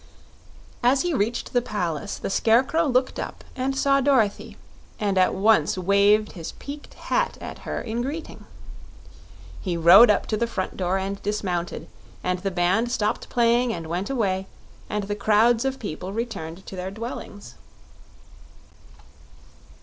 As 0.81 1.03
he 1.03 1.13
reached 1.13 1.53
the 1.53 1.61
palace 1.61 2.17
the 2.17 2.31
Scarecrow 2.31 2.87
looked 2.87 3.19
up 3.19 3.43
and 3.55 3.75
saw 3.77 4.01
Dorothy, 4.01 4.57
and 4.99 5.15
at 5.15 5.35
once 5.35 5.77
waved 5.77 6.31
his 6.31 6.53
peaked 6.53 6.95
hat 6.95 7.37
at 7.39 7.59
her 7.69 7.79
in 7.79 8.01
greeting. 8.01 8.45
He 9.61 9.77
rode 9.77 10.09
up 10.09 10.25
to 10.25 10.37
the 10.37 10.47
front 10.47 10.75
door 10.75 10.97
and 10.97 11.21
dismounted, 11.21 11.87
and 12.23 12.39
the 12.39 12.49
band 12.49 12.91
stopped 12.91 13.29
playing 13.29 13.71
and 13.71 13.85
went 13.85 14.09
away 14.09 14.47
and 14.89 15.03
the 15.03 15.13
crowds 15.15 15.65
of 15.65 15.77
people 15.77 16.11
returned 16.13 16.65
to 16.65 16.75
their 16.75 16.89
dwellings. 16.89 17.53